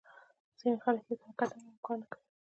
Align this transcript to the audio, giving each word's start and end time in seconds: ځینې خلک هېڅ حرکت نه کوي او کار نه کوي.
ځینې 0.59 0.77
خلک 0.83 1.03
هېڅ 1.09 1.19
حرکت 1.27 1.49
نه 1.53 1.61
کوي 1.61 1.71
او 1.73 1.77
کار 1.87 1.97
نه 2.01 2.05
کوي. 2.11 2.23